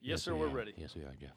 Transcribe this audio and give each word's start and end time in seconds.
Yes, 0.00 0.22
sir, 0.22 0.34
we 0.34 0.40
we're 0.40 0.46
are. 0.46 0.50
ready. 0.50 0.74
Yes, 0.76 0.94
we 0.94 1.02
are, 1.02 1.14
Jeff. 1.20 1.30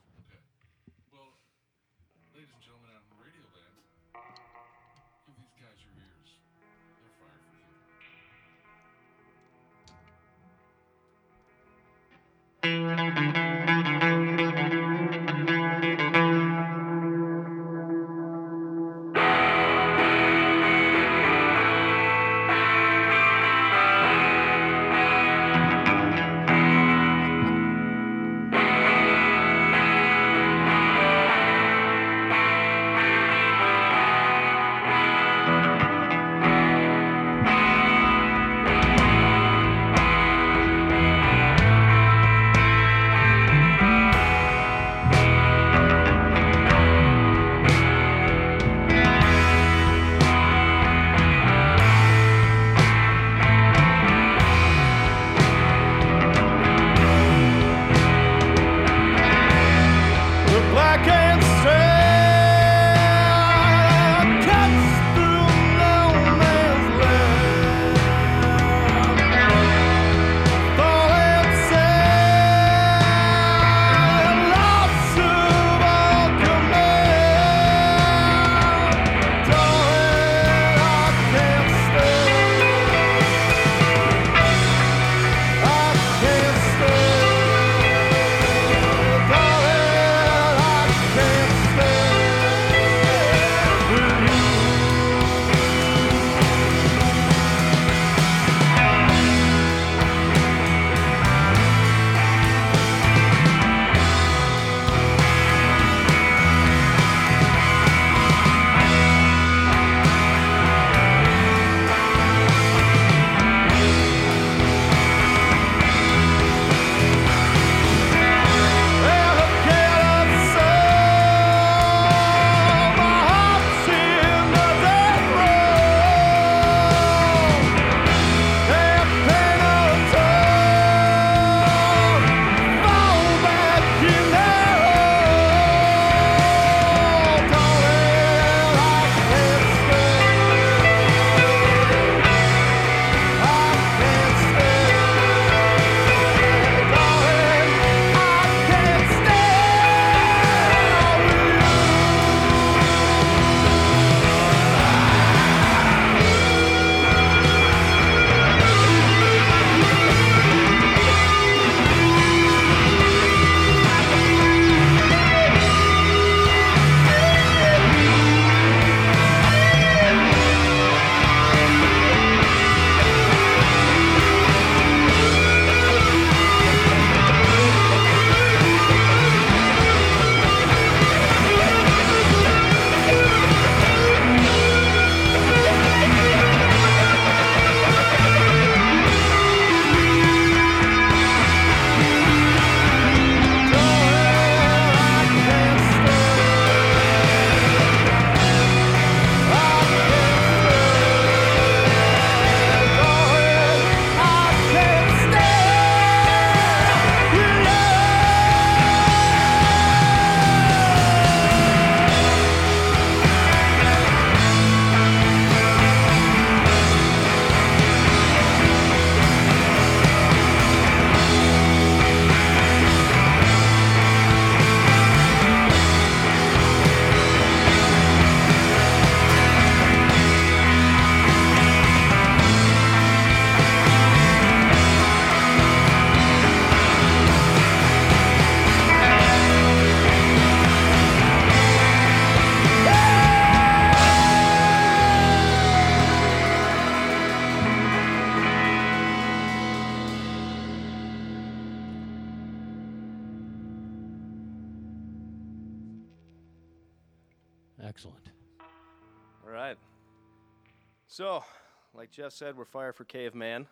Jeff 262.13 262.31
said, 262.31 262.55
we're 262.55 262.63
Fire 262.63 262.93
for 262.93 263.05
Caveman. 263.05 263.65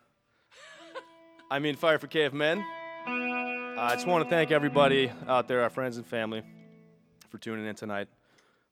I 1.52 1.60
mean, 1.60 1.76
Fire 1.76 2.00
for 2.00 2.08
Cavemen. 2.08 2.58
Uh, 2.58 3.12
I 3.78 3.92
just 3.94 4.08
want 4.08 4.24
to 4.24 4.30
thank 4.32 4.50
everybody 4.50 5.12
out 5.28 5.48
there, 5.48 5.62
our 5.62 5.70
friends 5.70 5.98
and 5.98 6.06
family, 6.08 6.42
for 7.30 7.38
tuning 7.38 7.68
in 7.68 7.76
tonight, 7.76 8.08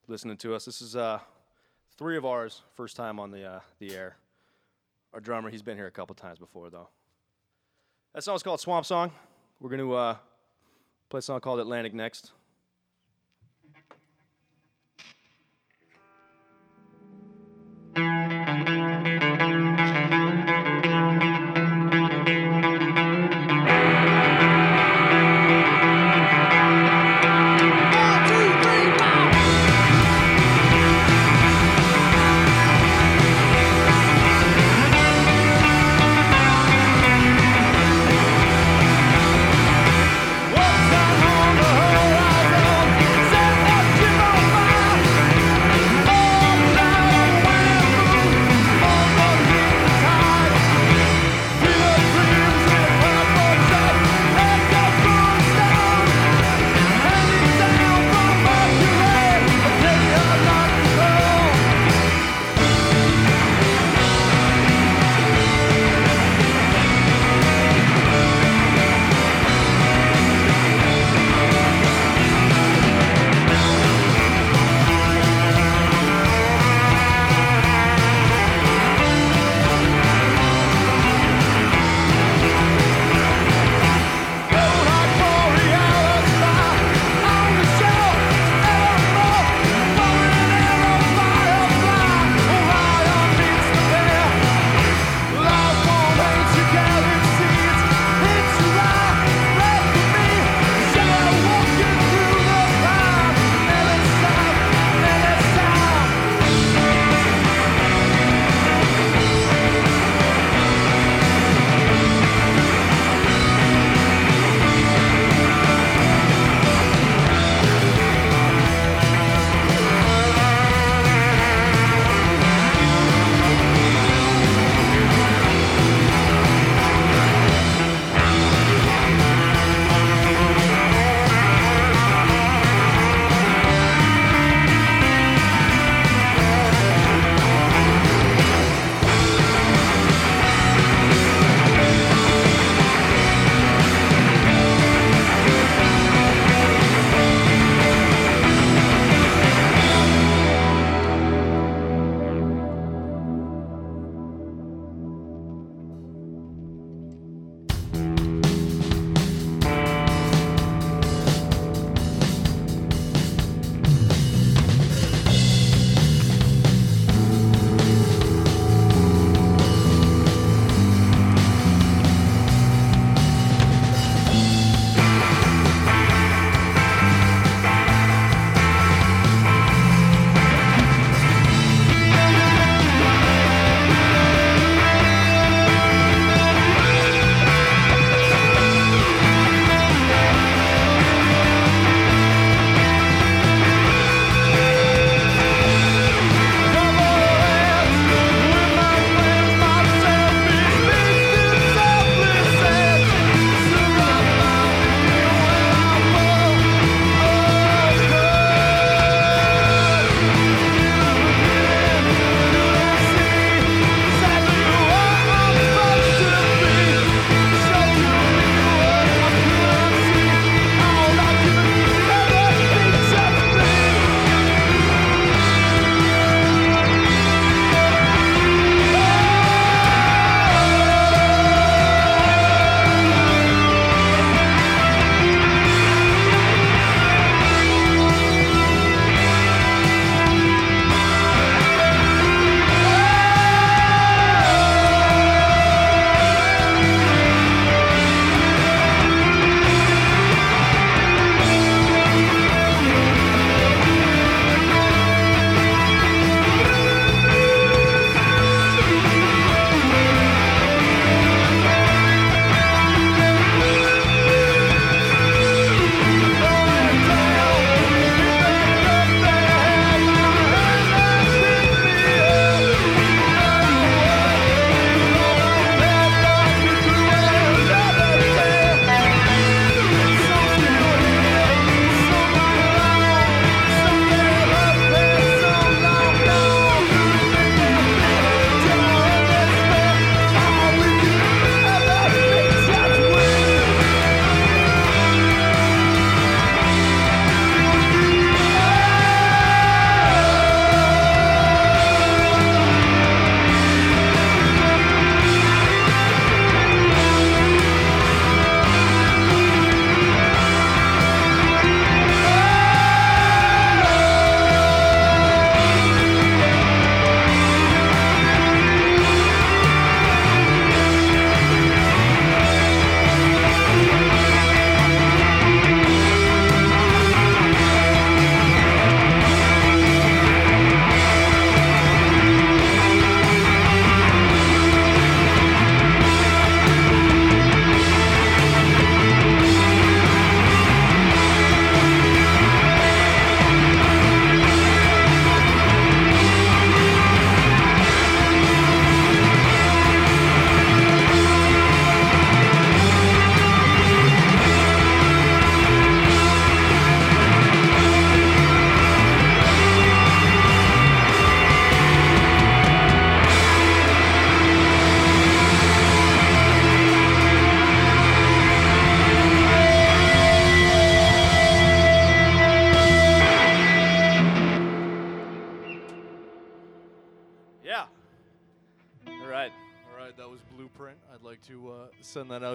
listening 0.07 0.37
to 0.37 0.55
us. 0.55 0.65
This 0.65 0.81
is 0.81 0.95
uh, 0.95 1.19
three 1.99 2.17
of 2.17 2.25
ours, 2.25 2.63
first 2.75 2.95
time 2.95 3.19
on 3.19 3.29
the 3.29 3.45
uh, 3.45 3.59
the 3.77 3.95
air. 3.95 4.17
Our 5.13 5.19
drummer, 5.19 5.51
he's 5.51 5.61
been 5.61 5.77
here 5.77 5.85
a 5.85 5.91
couple 5.91 6.15
times 6.15 6.39
before, 6.39 6.71
though. 6.71 6.89
That 8.15 8.23
song's 8.23 8.41
called 8.41 8.59
Swamp 8.59 8.87
Song. 8.87 9.11
We're 9.59 9.69
going 9.69 9.81
to 9.81 9.93
uh, 9.93 10.15
play 11.11 11.19
a 11.19 11.21
song 11.21 11.41
called 11.41 11.59
Atlantic 11.59 11.93
next. 11.93 12.31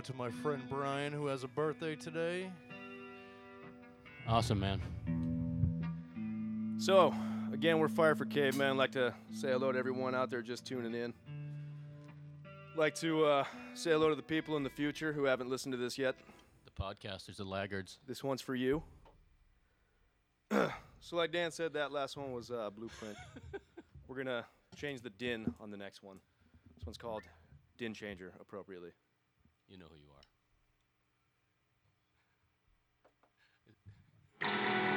Out 0.04 0.12
to 0.12 0.16
my 0.18 0.30
friend 0.30 0.62
Brian, 0.68 1.14
who 1.14 1.28
has 1.28 1.44
a 1.44 1.49
birthday 1.49 1.96
today. 1.96 2.50
Awesome, 4.28 4.61
man. 4.61 4.82
So, 6.78 7.14
again, 7.54 7.78
we're 7.78 7.88
Fire 7.88 8.14
for 8.14 8.26
Cavemen. 8.26 8.73
I'd 8.73 8.76
like 8.76 8.92
to 8.92 9.14
say 9.32 9.52
hello 9.52 9.73
to 9.73 9.78
everyone 9.78 10.14
out 10.14 10.28
there 10.28 10.42
just 10.42 10.66
tuning 10.66 10.94
in. 10.94 11.14
like 12.76 12.94
to 12.96 13.25
uh, 13.25 13.44
say 13.73 13.92
hello 13.92 14.11
to 14.11 14.14
the 14.14 14.23
people 14.23 14.58
in 14.58 14.62
the 14.62 14.68
future 14.68 15.12
who 15.12 15.25
haven't 15.25 15.49
listened 15.49 15.73
to 15.73 15.78
this 15.78 15.96
yet. 15.96 16.16
The 16.66 16.82
podcasters, 16.82 17.37
the 17.37 17.44
laggards. 17.44 17.99
This 18.06 18.23
one's 18.23 18.42
for 18.42 18.54
you. 18.54 18.82
so, 20.50 21.16
like 21.16 21.32
Dan 21.32 21.50
said, 21.50 21.73
that 21.75 21.92
last 21.92 22.18
one 22.18 22.32
was 22.32 22.50
uh, 22.50 22.68
Blueprint. 22.76 23.16
We're 24.08 24.16
going 24.16 24.26
to 24.26 24.44
change 24.76 25.00
the 25.00 25.11
din 25.11 25.54
on 25.61 25.70
the 25.70 25.78
next 25.78 26.02
one. 26.02 26.18
This 26.76 26.84
one's 26.84 26.99
called 26.99 27.23
Din 27.78 27.94
Changer, 27.94 28.32
appropriately. 28.38 28.90
You 29.68 29.78
know 29.78 29.87
who 29.90 29.97
you 29.97 30.11
are. 34.42 34.90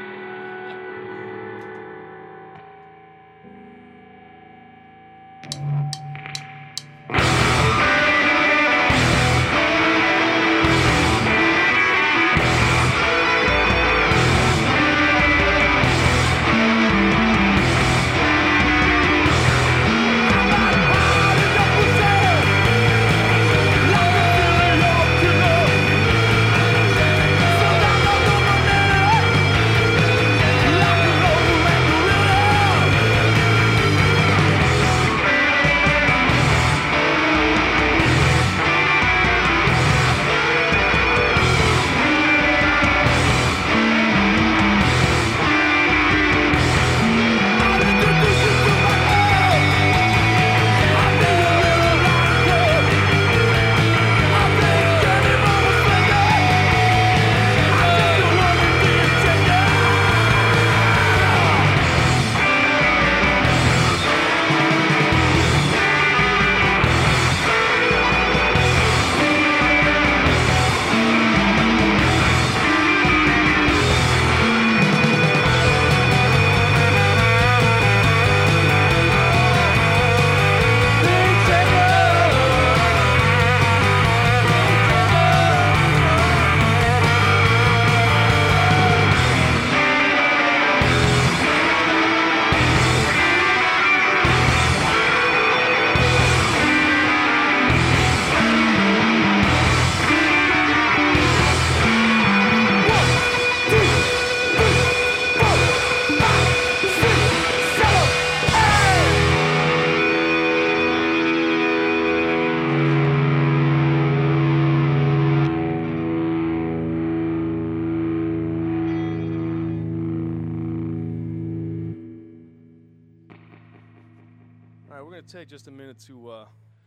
minute 125.97 126.07
to 126.07 126.29
uh, 126.29 126.45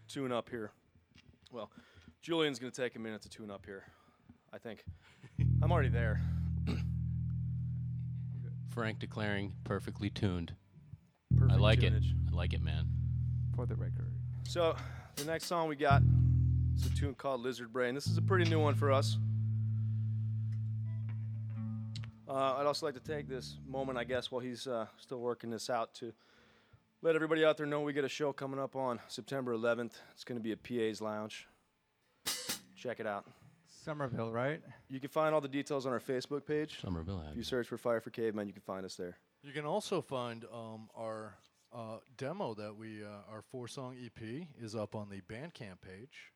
tune 0.09 0.33
up 0.33 0.49
here. 0.49 0.71
Well, 1.53 1.71
Julian's 2.23 2.59
going 2.59 2.73
to 2.73 2.81
take 2.81 2.97
a 2.97 2.99
minute 2.99 3.23
to 3.23 3.29
tune 3.29 3.51
up 3.51 3.65
here, 3.67 3.85
I 4.53 4.59
think. 4.59 4.85
I'm 5.63 5.73
already 5.73 5.89
there. 5.89 6.21
Frank 8.71 9.01
declaring 9.01 9.53
perfectly 9.65 10.11
tuned. 10.11 10.55
Perfect 11.37 11.59
I 11.59 11.61
like 11.61 11.81
tunage. 11.81 12.11
it. 12.11 12.17
I 12.33 12.37
like 12.37 12.53
it, 12.53 12.63
man. 12.63 12.87
for 13.57 13.67
the 13.67 13.75
record. 13.75 14.13
So, 14.45 14.77
the 15.17 15.25
next 15.25 15.47
song 15.47 15.69
we 15.69 15.77
got 15.77 16.03
is 16.77 16.87
a 16.87 16.91
tune 16.95 17.15
called 17.15 17.41
Lizard 17.41 17.73
Brain. 17.73 17.95
This 17.95 18.07
is 18.07 18.17
a 18.17 18.23
pretty 18.23 18.49
new 18.49 18.61
one 18.61 18.75
for 18.75 18.93
us. 18.93 19.19
Uh, 22.29 22.55
I'd 22.59 22.67
also 22.67 22.87
like 22.87 22.95
to 22.95 23.01
take 23.01 23.29
this 23.29 23.57
moment, 23.67 23.99
I 23.99 24.05
guess, 24.05 24.31
while 24.31 24.41
he's 24.41 24.69
uh, 24.69 24.87
still 24.99 25.19
working 25.19 25.51
this 25.51 25.69
out, 25.69 25.93
to 25.95 26.13
let 27.03 27.15
everybody 27.15 27.45
out 27.45 27.57
there 27.57 27.67
know 27.67 27.81
we 27.81 27.93
get 27.93 28.05
a 28.05 28.09
show 28.09 28.33
coming 28.33 28.61
up 28.61 28.77
on 28.77 29.01
September 29.09 29.55
11th. 29.55 29.93
It's 30.13 30.25
going 30.25 30.39
to 30.39 30.43
be 30.43 30.53
at 30.53 30.63
PA's 30.63 31.01
Lounge. 31.01 31.47
Check 32.77 33.01
it 33.01 33.07
out. 33.07 33.25
Somerville, 33.85 34.31
right? 34.31 34.61
You 34.89 35.01
can 35.01 35.09
find 35.09 35.35
all 35.35 35.41
the 35.41 35.49
details 35.49 35.87
on 35.87 35.93
our 35.93 36.01
Facebook 36.01 36.45
page. 36.45 36.81
Somerville 36.83 37.23
If 37.31 37.37
you 37.37 37.43
search 37.43 37.67
for 37.67 37.79
Fire 37.79 38.01
for 38.01 38.11
Cavemen, 38.11 38.47
you 38.47 38.53
can 38.53 38.63
find 38.63 38.85
us 38.85 38.95
there. 38.97 39.17
You 39.43 39.53
can 39.53 39.65
also 39.65 40.03
find 40.03 40.45
um, 40.53 40.91
our 40.95 41.37
uh, 41.73 41.99
demo 42.19 42.53
that 42.55 42.77
we, 42.77 43.03
uh, 43.03 43.33
our 43.33 43.43
four 43.43 43.69
song 43.69 43.97
EP, 44.05 44.47
is 44.61 44.75
up 44.75 44.95
on 44.95 45.09
the 45.09 45.23
Bandcamp 45.23 45.81
page. 45.81 46.33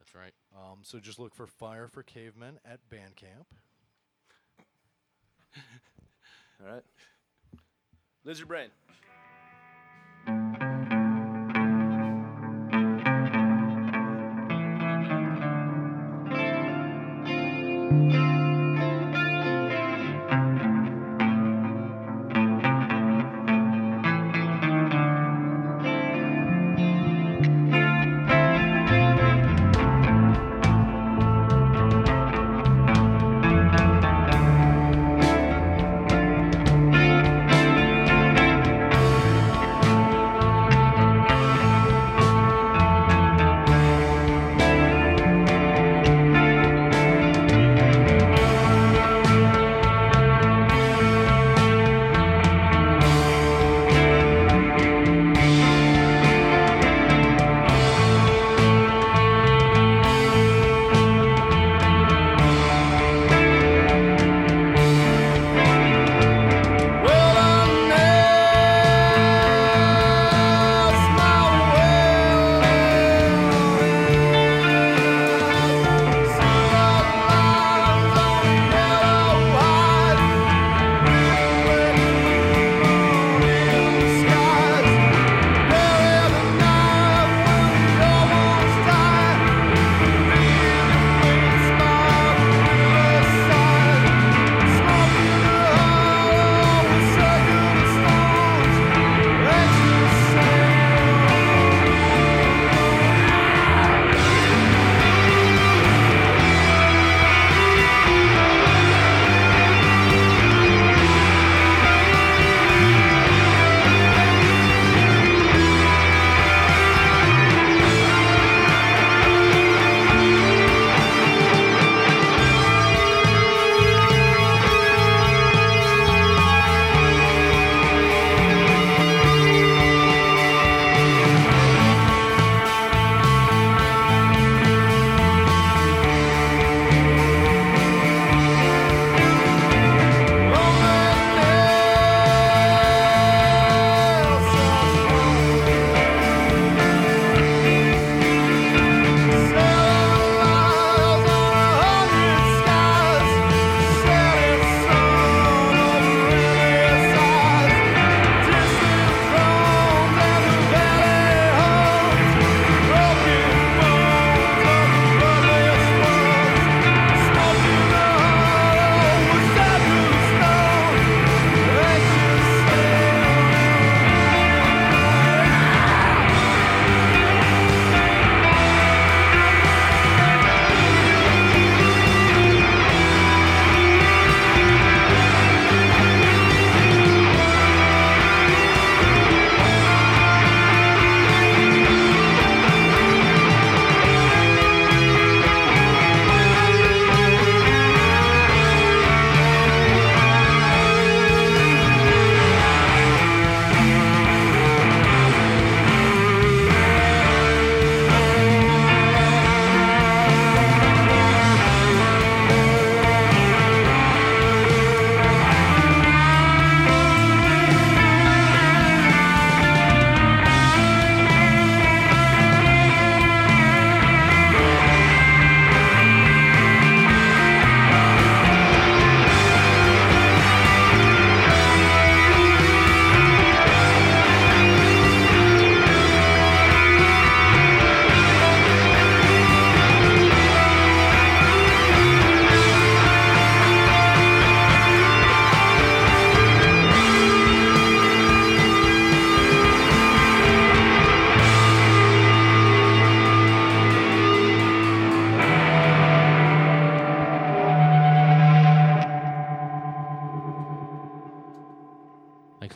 That's 0.00 0.14
right. 0.14 0.32
Um, 0.56 0.78
so 0.82 0.98
just 0.98 1.20
look 1.20 1.34
for 1.34 1.46
Fire 1.46 1.86
for 1.86 2.02
Cavemen 2.02 2.58
at 2.64 2.80
Bandcamp. 2.90 3.46
All 6.60 6.72
right? 6.72 6.82
Lizard 8.24 8.48
Brain. 8.48 8.70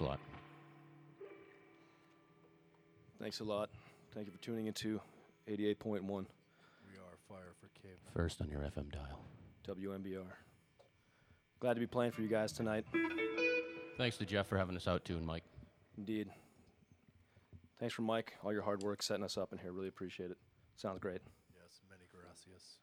a 0.03 0.05
lot. 0.05 0.21
Thanks 3.21 3.41
a 3.41 3.45
lot. 3.45 3.71
Thank 4.15 4.27
you 4.27 4.33
for 4.33 4.39
tuning 4.39 4.67
into 4.67 5.01
88.1. 5.49 6.03
We 6.03 6.15
are 6.17 6.27
Fire 7.29 7.55
for 7.61 7.69
cable. 7.81 7.97
First 8.13 8.41
on 8.41 8.51
your 8.51 8.61
FM 8.61 8.91
dial. 8.93 9.21
WMBR. 9.69 10.27
Glad 11.61 11.75
to 11.75 11.81
be 11.81 11.87
playing 11.87 12.11
for 12.11 12.23
you 12.23 12.29
guys 12.29 12.53
tonight. 12.53 12.85
Thanks 13.97 14.17
to 14.17 14.27
Jeff 14.27 14.49
for 14.49 14.59
having 14.59 14.77
us 14.77 14.89
out 14.89 15.05
too, 15.05 15.17
and 15.17 15.25
Mike. 15.25 15.45
Indeed. 15.97 16.29
Thanks 17.79 17.95
for 17.95 18.03
Mike, 18.03 18.35
all 18.45 18.53
your 18.53 18.63
hard 18.63 18.83
work 18.83 19.03
setting 19.03 19.25
us 19.25 19.39
up 19.39 19.53
in 19.53 19.59
here. 19.59 19.73
Really 19.73 19.89
appreciate 19.89 20.31
it. 20.31 20.39
Sounds 20.77 20.99
great. 20.99 21.21
Yes, 21.55 21.81
many 21.89 22.03
gracias. 22.13 22.79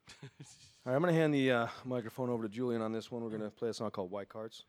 all 0.85 0.91
right, 0.91 0.95
I'm 0.95 1.01
going 1.01 1.13
to 1.13 1.19
hand 1.19 1.33
the 1.33 1.51
uh, 1.51 1.67
microphone 1.83 2.29
over 2.29 2.43
to 2.43 2.49
Julian 2.49 2.81
on 2.81 2.93
this 2.93 3.11
one. 3.11 3.23
We're 3.23 3.29
going 3.29 3.41
to 3.41 3.49
play 3.49 3.69
a 3.69 3.73
song 3.73 3.91
called 3.91 4.11
White 4.11 4.29
Cards. 4.29 4.63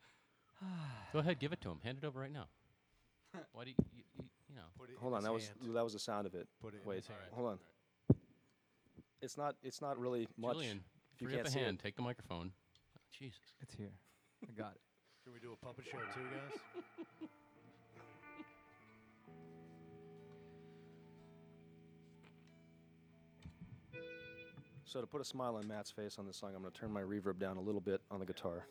Go 1.13 1.19
ahead, 1.19 1.39
give 1.39 1.51
it 1.53 1.61
to 1.61 1.69
him. 1.69 1.79
Hand 1.83 1.97
it 2.01 2.05
over 2.05 2.19
right 2.19 2.31
now. 2.31 2.45
Why 3.53 3.63
do 3.65 3.69
you, 3.71 3.75
you, 3.93 4.03
you, 4.17 4.23
you 4.49 4.55
know? 4.55 4.61
Put 4.77 4.89
it 4.89 4.93
in 4.93 4.97
Hold 4.99 5.13
on, 5.13 5.19
his 5.19 5.25
that 5.25 5.33
was 5.33 5.47
hand. 5.47 5.75
that 5.75 5.83
was 5.83 5.93
the 5.93 5.99
sound 5.99 6.27
of 6.27 6.35
it. 6.35 6.47
Put 6.61 6.73
it 6.73 6.81
in 6.83 6.89
Wait, 6.89 6.97
his 6.97 7.07
hand. 7.07 7.19
hold 7.31 7.47
on. 7.49 7.59
It's 9.21 9.37
not 9.37 9.55
it's 9.63 9.81
not 9.81 9.99
really 9.99 10.27
much. 10.37 10.53
Julian, 10.53 10.81
if 11.13 11.21
you 11.21 11.27
free 11.27 11.35
up 11.35 11.43
can't 11.43 11.47
a 11.47 11.51
see 11.51 11.59
it. 11.59 11.65
hand. 11.65 11.79
Take 11.79 11.95
the 11.95 12.01
microphone. 12.01 12.51
Oh, 12.97 13.01
Jesus. 13.17 13.39
It's 13.61 13.73
here. 13.75 13.91
I 14.47 14.51
got 14.59 14.73
it. 14.75 14.81
Can 15.23 15.33
we 15.33 15.39
do 15.39 15.53
a 15.53 15.65
puppet 15.65 15.85
show 15.85 15.97
too, 15.99 16.25
guys? 16.33 17.29
So 24.83 24.99
to 24.99 25.07
put 25.07 25.21
a 25.21 25.25
smile 25.25 25.55
on 25.55 25.67
Matt's 25.67 25.91
face 25.91 26.17
on 26.19 26.27
this 26.27 26.35
song, 26.37 26.51
I'm 26.55 26.61
going 26.61 26.73
to 26.73 26.79
turn 26.79 26.91
my 26.91 27.01
reverb 27.01 27.39
down 27.39 27.57
a 27.57 27.61
little 27.61 27.79
bit 27.79 28.01
on 28.11 28.19
the 28.19 28.25
guitar. 28.25 28.65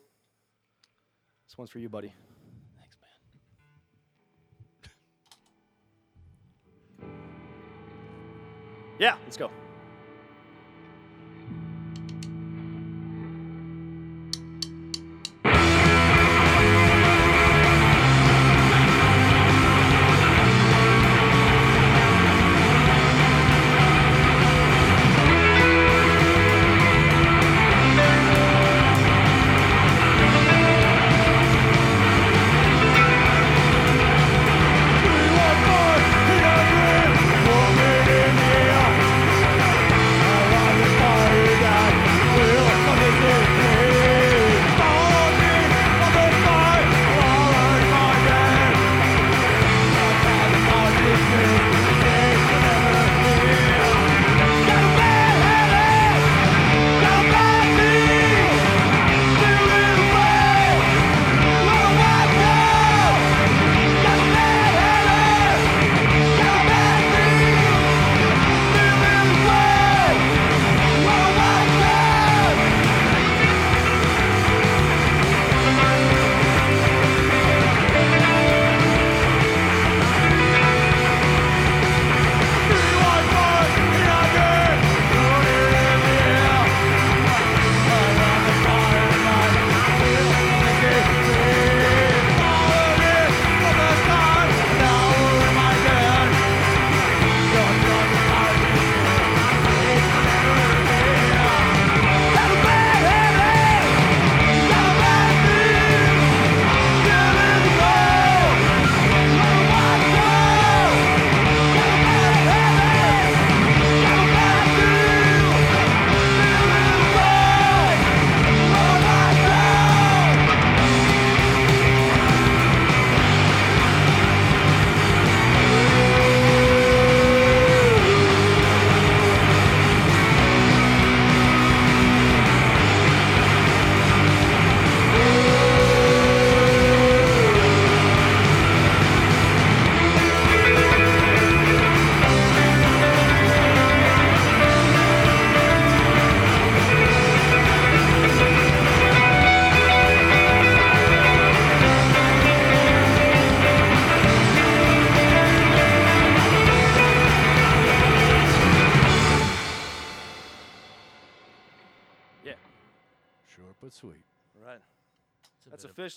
This 1.51 1.57
one's 1.57 1.69
for 1.69 1.79
you, 1.79 1.89
buddy. 1.89 2.13
Thanks, 2.79 2.95
man. 7.01 7.09
Yeah, 8.99 9.17
let's 9.25 9.35
go. 9.35 9.51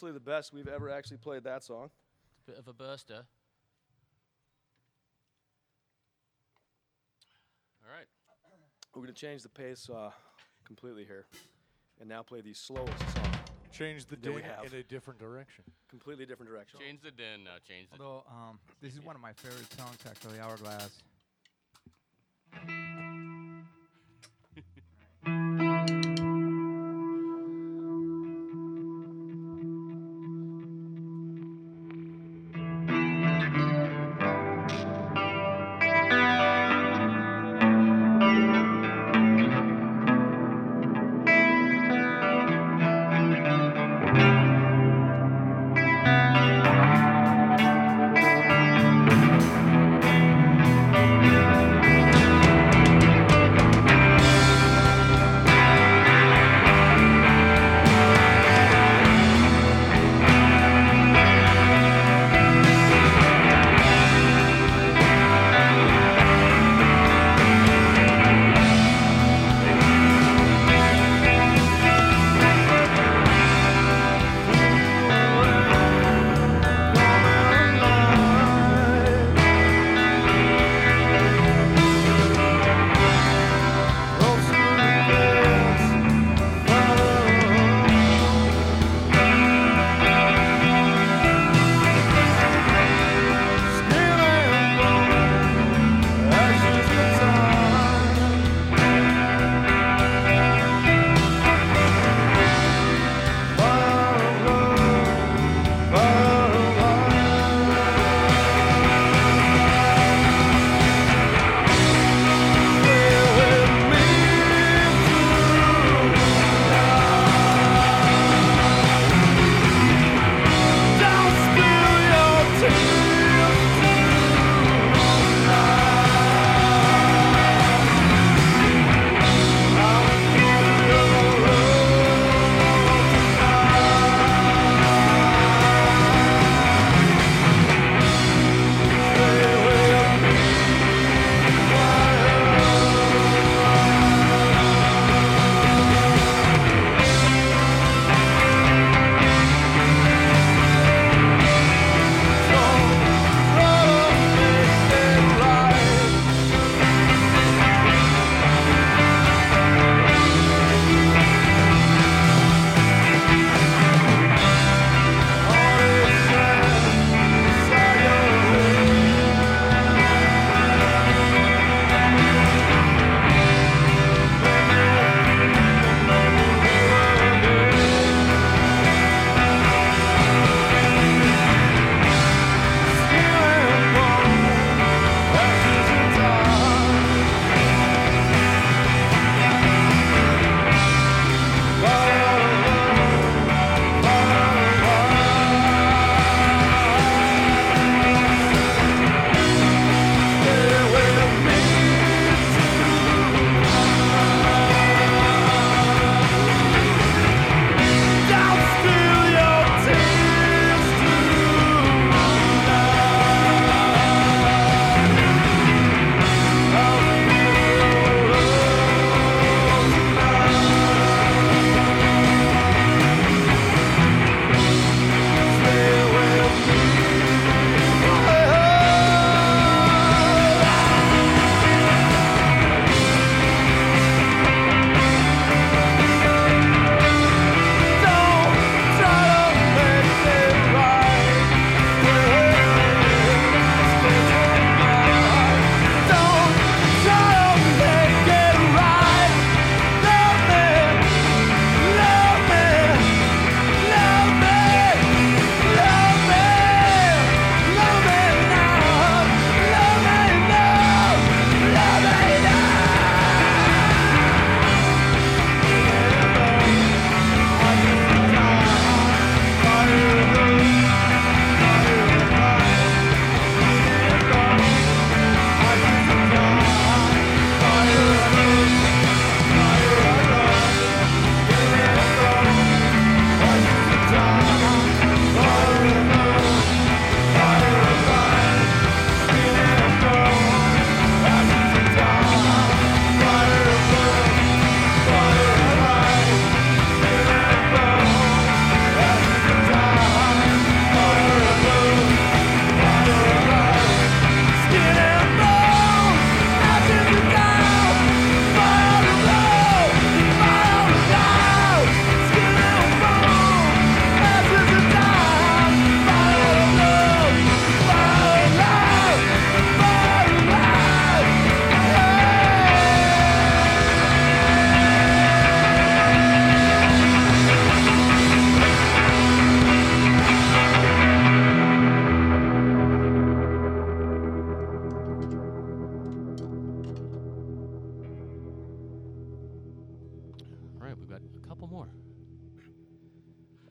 That's 0.05 0.13
bit, 0.13 0.13
of, 0.13 0.13
officially 0.13 0.13
the 0.13 0.21
best 0.21 0.53
we've 0.53 0.69
ever 0.69 0.91
actually 0.91 1.17
played 1.19 1.45
that 1.45 1.63
song. 1.63 1.91
It's 2.31 2.49
a 2.49 2.51
bit 2.51 2.59
of 2.59 2.69
a 2.69 2.73
burster. 2.73 3.25
All 7.83 7.91
right. 7.97 8.07
We're 8.95 9.03
going 9.03 9.15
to 9.15 9.21
change 9.21 9.43
the 9.43 9.49
pace 9.49 9.89
uh, 9.91 10.11
completely 10.65 11.05
here 11.05 11.27
and 12.01 12.09
now 12.09 12.23
play 12.23 12.41
the 12.41 12.55
slowest 12.55 12.99
song. 13.15 13.33
Change 13.73 14.07
the 14.07 14.17
din 14.17 14.33
in 14.35 14.75
a 14.79 14.83
different 14.85 15.19
direction. 15.19 15.65
Completely 15.89 16.27
different 16.27 16.51
direction. 16.51 16.79
Change 16.81 17.01
the 17.03 17.11
din 17.11 17.45
now. 17.45 17.57
Change 17.69 17.89
the. 17.91 18.01
Although, 18.01 18.25
um, 18.29 18.59
this 18.81 18.95
is 18.95 19.05
one 19.05 19.17
of 19.17 19.23
my 19.23 19.33
favorite 19.33 19.73
songs, 19.73 19.99
actually, 20.09 20.39
Hourglass. 20.39 21.03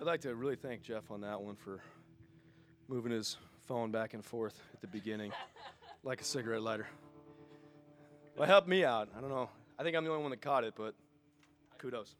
I'd 0.03 0.07
like 0.07 0.19
to 0.23 0.35
really 0.35 0.57
thank 0.57 0.81
Jeff 0.81 1.11
on 1.11 1.21
that 1.21 1.39
one 1.41 1.55
for 1.55 1.79
moving 2.89 3.13
his 3.13 3.37
phone 3.67 3.89
back 3.89 4.13
and 4.13 4.25
forth 4.25 4.59
at 4.73 4.81
the 4.81 4.87
beginning, 4.87 5.31
like 6.03 6.19
a 6.19 6.25
cigarette 6.25 6.61
lighter. 6.61 6.87
Well, 8.35 8.45
help 8.45 8.67
me 8.67 8.83
out. 8.83 9.07
I 9.17 9.21
don't 9.21 9.29
know. 9.29 9.49
I 9.79 9.83
think 9.83 9.95
I'm 9.95 10.03
the 10.03 10.09
only 10.09 10.21
one 10.23 10.31
that 10.31 10.41
caught 10.41 10.65
it, 10.65 10.73
but 10.75 10.93
kudos. 11.77 12.15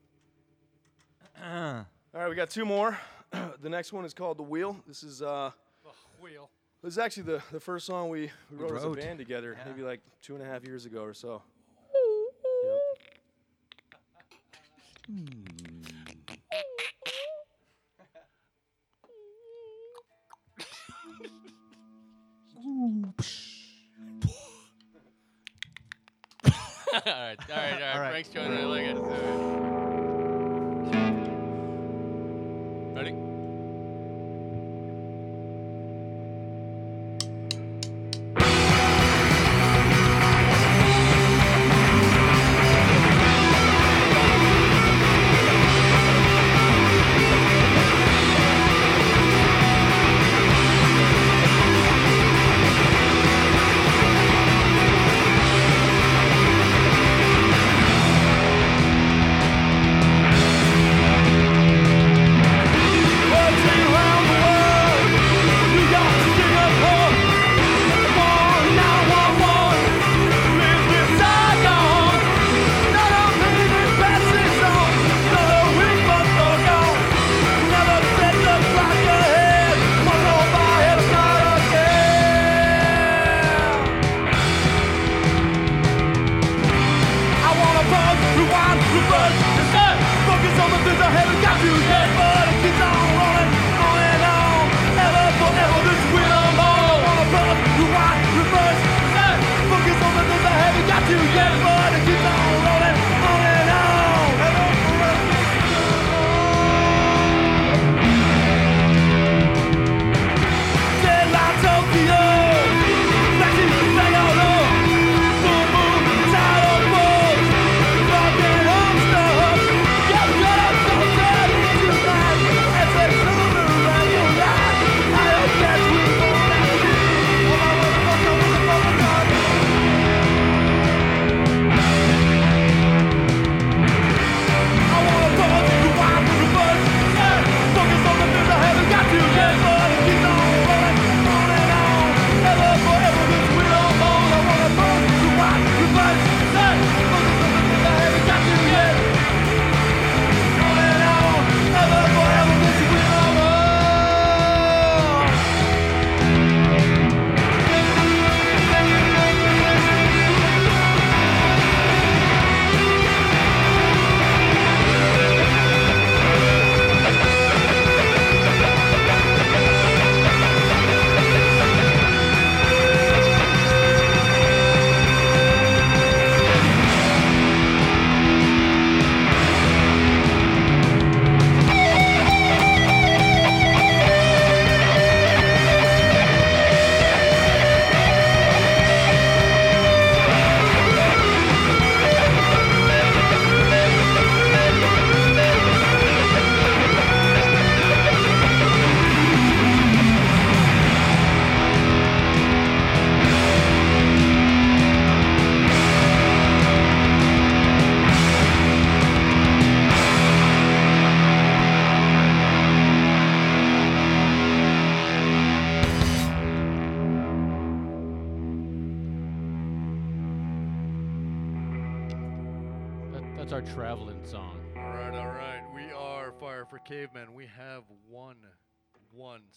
All 1.43 1.85
right, 2.13 2.29
we 2.29 2.35
got 2.35 2.49
two 2.49 2.63
more. 2.63 2.97
the 3.61 3.69
next 3.69 3.91
one 3.91 4.05
is 4.05 4.13
called 4.13 4.37
"The 4.37 4.43
Wheel." 4.43 4.77
This 4.87 5.03
is 5.03 5.21
uh, 5.21 5.51
Wheel. 6.21 6.49
this 6.81 6.93
is 6.93 6.97
actually 6.97 7.23
the, 7.23 7.43
the 7.51 7.59
first 7.59 7.85
song 7.85 8.07
we, 8.07 8.31
we 8.49 8.59
wrote 8.59 8.77
as 8.77 8.85
a 8.85 8.89
band 8.91 9.19
together, 9.19 9.57
Yeah. 9.59 9.71
maybe 9.73 9.83
like 9.85 9.99
two 10.21 10.35
and 10.35 10.41
a 10.41 10.47
half 10.47 10.63
years 10.63 10.85
ago 10.85 11.03
or 11.03 11.13
so. 11.13 11.41
all 27.01 27.01
right, 27.05 27.37
all 27.49 27.55
right, 27.55 27.73
all 27.73 27.79
right. 27.79 27.95
All 27.95 28.01
right. 28.01 28.11
Frank's 28.11 28.29
joining. 28.29 28.59
I 28.59 28.65
like 28.65 28.83
it. 28.83 29.82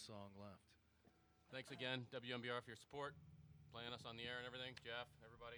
Song 0.07 0.31
left. 0.39 0.61
Thanks 1.53 1.73
again, 1.73 2.07
WMBR, 2.15 2.63
for 2.63 2.71
your 2.71 2.77
support, 2.77 3.15
playing 3.73 3.93
us 3.93 4.03
on 4.09 4.17
the 4.17 4.23
air 4.23 4.39
and 4.39 4.47
everything. 4.47 4.73
Jeff, 4.85 5.09
everybody. 5.25 5.57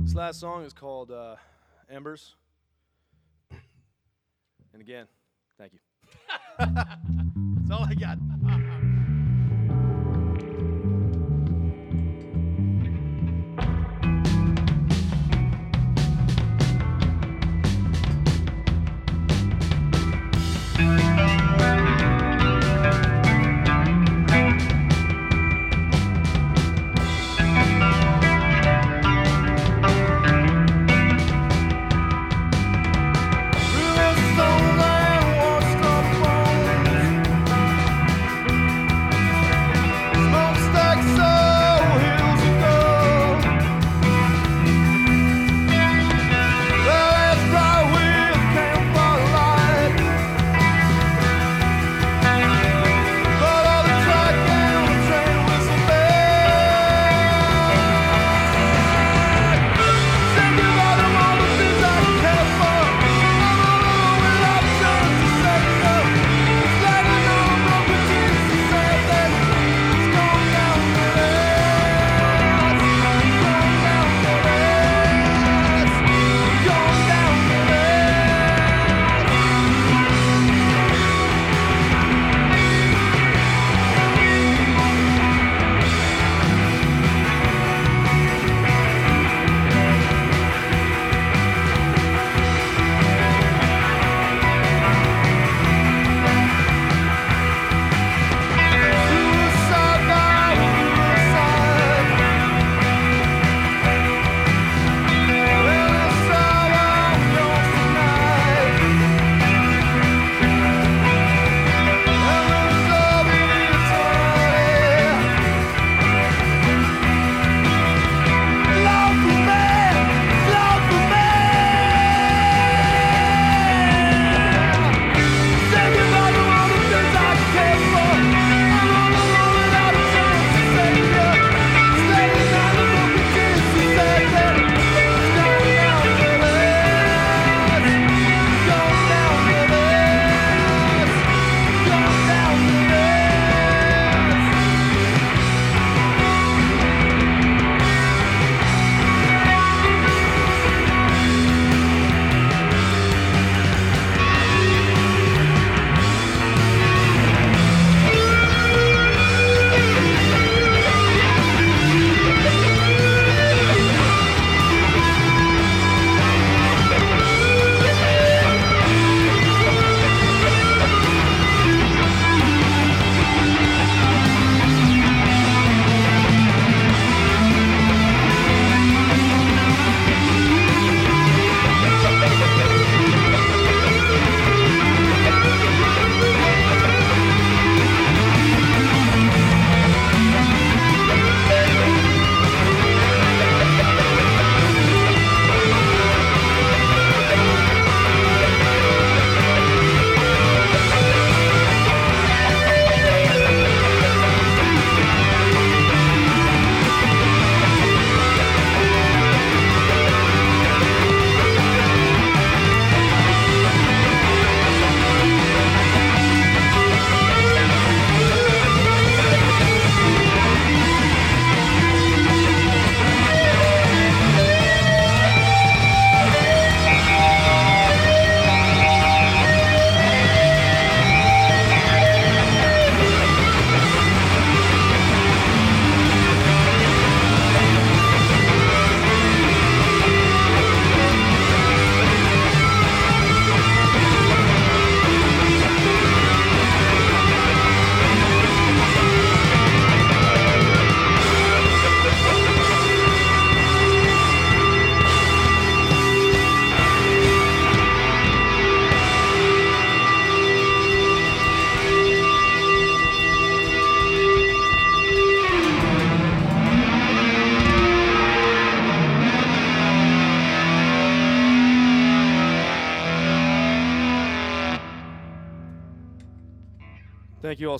This 0.00 0.14
last 0.14 0.38
song 0.38 0.64
is 0.64 0.74
called 0.74 1.10
uh, 1.10 1.36
Embers. 1.90 2.34
And 4.74 4.82
again, 4.82 5.06
thank 5.56 5.72
you. 5.72 5.78
That's 6.58 7.70
all 7.70 7.86
I 7.88 7.94
got. 7.94 8.18
Música 20.82 21.81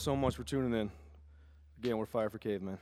so 0.02 0.16
much 0.16 0.34
for 0.34 0.42
tuning 0.42 0.78
in. 0.78 0.90
Again, 1.78 1.96
we're 1.96 2.06
Fire 2.06 2.28
for 2.28 2.38
Caveman. 2.38 2.76